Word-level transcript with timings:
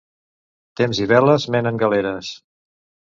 Temps 0.81 1.01
i 1.05 1.07
veles 1.13 1.47
menen 1.57 1.77
galeres. 1.85 2.33